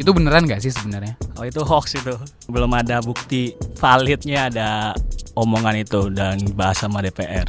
[0.00, 1.12] Itu beneran nggak sih sebenarnya?
[1.36, 2.16] Oh itu hoax itu.
[2.48, 4.96] Belum ada bukti validnya ada
[5.36, 7.44] omongan itu dan bahas sama DPR.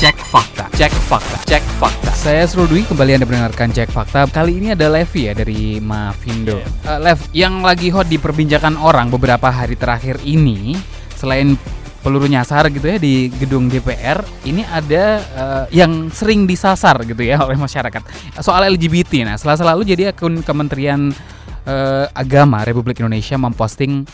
[0.00, 1.99] Cek fakta, cek fakta, cek fakta.
[2.20, 4.28] Saya Serudwi, kembali Anda mendengarkan Cek Fakta.
[4.28, 6.60] Kali ini ada Levi ya dari Mavindo.
[6.60, 10.76] Eh, Lev, yang lagi hot diperbincangkan orang beberapa hari terakhir ini,
[11.16, 11.56] selain
[12.04, 17.40] peluru nyasar gitu ya di gedung DPR, ini ada eh, yang sering disasar gitu ya
[17.48, 18.04] oleh masyarakat.
[18.44, 19.24] Soal LGBT.
[19.24, 21.16] Nah, setelah selalu jadi akun Kementerian
[21.64, 24.04] eh, Agama Republik Indonesia memposting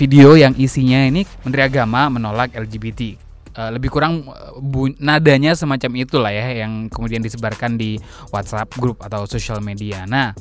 [0.00, 3.31] video yang isinya ini Menteri Agama menolak LGBT.
[3.52, 4.24] Uh, lebih kurang
[4.64, 8.00] bu- nadanya semacam itulah ya yang kemudian disebarkan di
[8.32, 10.08] WhatsApp grup atau sosial media.
[10.08, 10.32] Nah,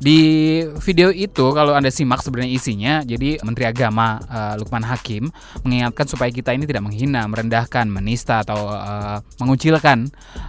[0.00, 5.30] di video itu kalau Anda simak sebenarnya isinya jadi Menteri Agama uh, Lukman Hakim
[5.62, 10.08] mengingatkan supaya kita ini tidak menghina, merendahkan, menista atau uh, mengucilkan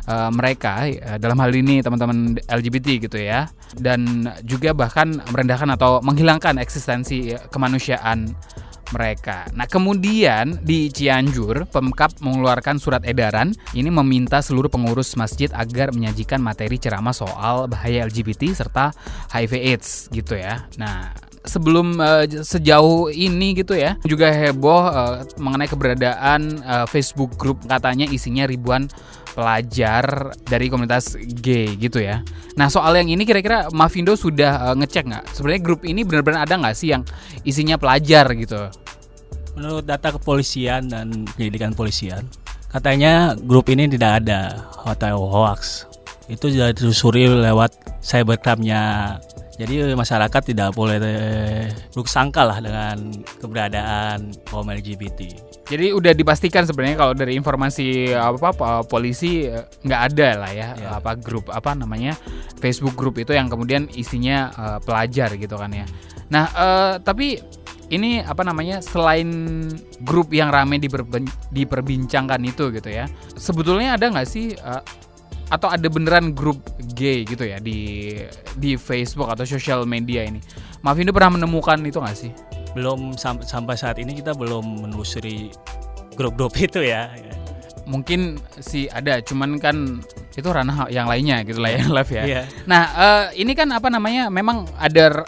[0.09, 3.52] uh, mereka uh, dalam hal ini teman-teman LGBT gitu ya.
[3.75, 8.31] Dan juga bahkan merendahkan atau menghilangkan eksistensi kemanusiaan
[8.95, 9.47] mereka.
[9.53, 16.39] Nah, kemudian di Cianjur, Pemkap mengeluarkan surat edaran ini meminta seluruh pengurus masjid agar menyajikan
[16.39, 18.95] materi ceramah soal bahaya LGBT serta
[19.31, 20.67] HIV/AIDS gitu ya.
[20.80, 27.64] Nah, sebelum uh, sejauh ini gitu ya juga heboh uh, mengenai keberadaan uh, Facebook group
[27.66, 28.86] katanya isinya ribuan
[29.38, 31.14] pelajar dari komunitas
[31.45, 32.26] gay gitu ya.
[32.58, 35.26] Nah soal yang ini kira-kira Mavindo sudah uh, ngecek nggak?
[35.30, 37.06] Sebenarnya grup ini benar-benar ada nggak sih yang
[37.45, 38.73] isinya pelajar gitu?
[39.54, 42.26] Menurut data kepolisian dan penyelidikan polisian,
[42.73, 45.86] katanya grup ini tidak ada hotel hoax.
[46.26, 48.82] Itu sudah ditelusuri lewat cybercrime-nya
[49.58, 51.02] jadi masyarakat tidak boleh
[51.91, 53.09] buruk sangka lah dengan
[53.41, 55.33] keberadaan kaum LGBT.
[55.67, 59.49] Jadi udah dipastikan sebenarnya kalau dari informasi apa, apa polisi
[59.83, 60.89] nggak ada lah ya, Ya.
[61.02, 62.14] apa grup apa namanya
[62.61, 65.83] Facebook grup itu yang kemudian isinya eh, pelajar gitu kan ya.
[66.30, 67.42] Nah eh, tapi
[67.87, 69.27] ini apa namanya selain
[70.03, 74.82] grup yang ramai diperben- diperbincangkan itu gitu ya, sebetulnya ada nggak sih eh,
[75.47, 76.59] atau ada beneran grup
[76.93, 78.11] gay gitu ya di
[78.59, 80.43] di Facebook atau sosial media ini?
[80.83, 82.31] Mavindo pernah menemukan itu nggak sih?
[82.75, 85.49] Belum sam- sampai saat ini kita belum menelusuri
[86.13, 87.09] grup-grup itu ya.
[87.87, 90.03] mungkin sih ada cuman kan
[90.35, 92.23] itu ranah yang lainnya gitu lah ya live ya.
[92.27, 92.41] Iya.
[92.67, 95.23] Nah eh, ini kan apa namanya memang ada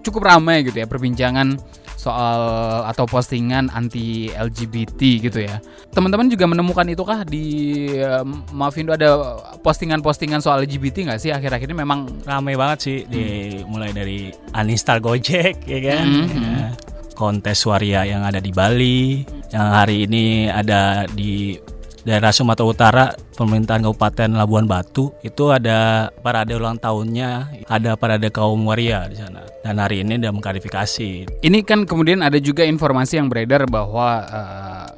[0.00, 1.60] cukup ramai gitu ya perbincangan
[1.98, 2.40] soal
[2.86, 5.58] atau postingan anti LGBT gitu ya.
[5.90, 7.46] Teman-teman juga menemukan itu kah di
[7.98, 8.22] eh,
[8.54, 13.24] Mavindo ada postingan-postingan soal LGBT nggak sih akhir-akhir ini memang Ramai banget sih di
[13.66, 16.06] mulai dari uninstall Gojek ya kan.
[16.06, 16.30] Mhm.
[16.38, 16.70] Ya.
[17.18, 21.58] Kontes waria yang ada di Bali, yang hari ini ada di
[22.08, 23.04] daerah Sumatera Utara,
[23.36, 29.44] pemerintahan Kabupaten Labuan Batu, itu ada parade ulang tahunnya, ada parade kaum waria di sana.
[29.60, 31.28] Dan hari ini udah mengklarifikasi.
[31.44, 34.88] Ini kan kemudian ada juga informasi yang beredar bahwa eh,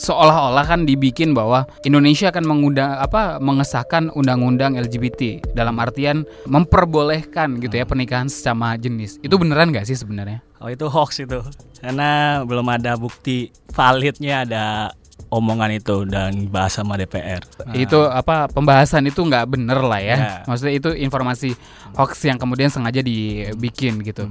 [0.00, 7.76] seolah-olah kan dibikin bahwa Indonesia akan mengundang apa mengesahkan undang-undang LGBT dalam artian memperbolehkan gitu
[7.76, 9.20] ya pernikahan sesama jenis.
[9.20, 10.40] Itu beneran nggak sih sebenarnya?
[10.64, 11.44] Oh itu hoax itu,
[11.84, 14.96] karena belum ada bukti validnya ada
[15.30, 17.42] omongan itu dan bahas sama DPR.
[17.66, 20.16] Nah, Itu apa pembahasan itu nggak bener lah ya.
[20.16, 20.34] Ya.
[20.46, 21.54] Maksudnya itu informasi
[21.94, 24.30] hoax yang kemudian sengaja dibikin gitu.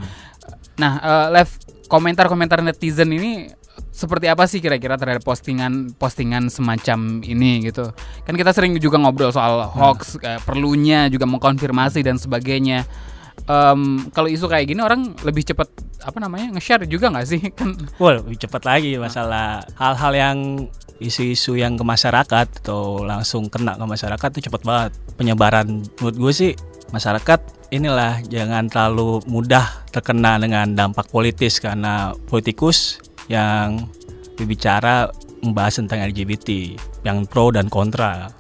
[0.80, 1.50] Nah, eh, Lev,
[1.92, 3.52] komentar-komentar netizen ini
[3.94, 7.94] seperti apa sih kira-kira terhadap postingan-postingan semacam ini gitu?
[8.26, 12.86] Kan kita sering juga ngobrol soal hoax, kayak perlunya juga mengkonfirmasi dan sebagainya.
[13.44, 15.68] Em, kalau isu kayak gini orang lebih cepat
[16.04, 17.76] apa namanya nge-share juga nggak sih kan?
[18.00, 20.38] Lebih cepat lagi masalah hal-hal yang
[21.02, 25.84] isu-isu yang ke masyarakat atau langsung kena ke masyarakat itu cepat banget penyebaran.
[26.00, 26.52] Menurut gue sih
[26.94, 27.40] masyarakat
[27.74, 33.90] inilah jangan terlalu mudah terkena dengan dampak politis karena politikus yang
[34.38, 35.10] berbicara
[35.44, 38.32] membahas tentang LGBT yang pro dan kontra.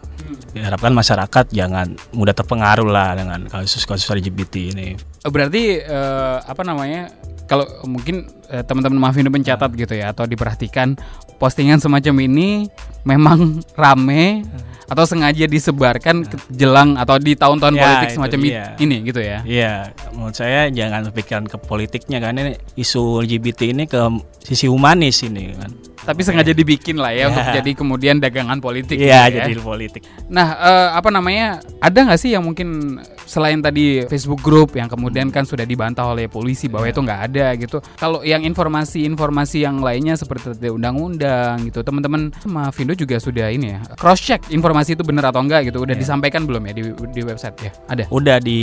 [0.55, 4.87] Diharapkan masyarakat jangan mudah terpengaruh lah dengan kasus-kasus LGBT ini.
[5.25, 7.11] Berarti eh, apa namanya?
[7.43, 10.95] Kalau mungkin eh, teman-teman Mavindo mencatat gitu ya atau diperhatikan
[11.35, 12.71] postingan semacam ini
[13.03, 14.47] memang rame
[14.83, 18.65] atau sengaja disebarkan ke jelang atau di tahun-tahun Ya, politik semacam i- dia.
[18.77, 19.39] ini gitu ya.
[19.41, 19.73] Iya,
[20.11, 23.99] menurut saya jangan berpikiran ke politiknya kan ini isu LGBT ini ke
[24.39, 25.71] sisi humanis ini kan.
[26.03, 28.99] Tapi sengaja dibikin lah ya, untuk jadi kemudian dagangan politik.
[28.99, 29.45] Iya, gitu ya.
[29.49, 30.01] jadi politik.
[30.27, 31.63] Nah, uh, apa namanya?
[31.79, 36.27] Ada nggak sih yang mungkin selain tadi Facebook group yang kemudian kan sudah dibantah oleh
[36.27, 37.79] polisi bahwa itu nggak ada gitu.
[37.97, 43.79] Kalau yang informasi-informasi yang lainnya seperti undang-undang gitu, teman-teman sama Vindo juga sudah ini ya
[43.97, 45.81] cross check informasi itu benar atau enggak gitu.
[45.83, 46.03] Udah yeah.
[46.03, 47.71] disampaikan belum ya di di website ya?
[47.89, 48.03] Ada.
[48.11, 48.61] Udah di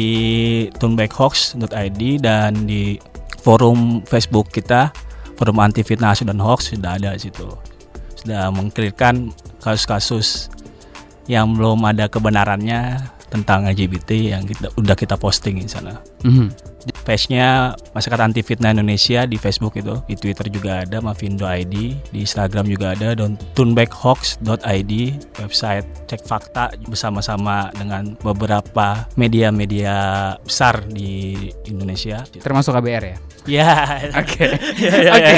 [0.77, 3.01] turnbackhoax.id dan di
[3.41, 4.93] forum Facebook kita
[5.41, 7.49] forum anti fitnah dan hoax sudah ada di situ
[8.21, 9.33] sudah mengklirkan
[9.65, 10.53] kasus-kasus
[11.25, 13.01] yang belum ada kebenarannya
[13.33, 15.97] tentang LGBT yang kita udah kita posting di sana.
[16.27, 16.49] Mm-hmm.
[17.05, 22.19] Page-nya Masyarakat Anti Fitnah Indonesia di Facebook itu, di Twitter juga ada Mavindo ID, di
[22.23, 24.93] Instagram juga ada dan tunbackhoax.id,
[25.43, 29.97] website cek fakta bersama-sama dengan beberapa media-media
[30.43, 32.23] besar di Indonesia.
[32.37, 33.17] Termasuk KBR ya?
[33.49, 33.73] Ya.
[34.21, 34.47] Oke.
[34.77, 35.33] Ya, ya, Oke.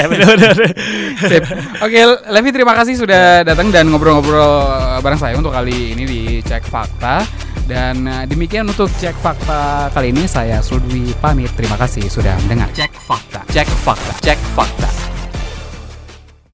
[1.23, 1.43] Sip.
[1.79, 1.99] Oke,
[2.29, 7.23] Levi terima kasih sudah datang dan ngobrol-ngobrol bareng saya untuk kali ini di Cek Fakta.
[7.63, 11.51] Dan uh, demikian untuk Cek Fakta kali ini saya Sudwi pamit.
[11.55, 12.67] Terima kasih sudah mendengar.
[12.75, 13.41] Cek Fakta.
[13.51, 14.13] Cek Fakta.
[14.19, 15.02] Cek Fakta.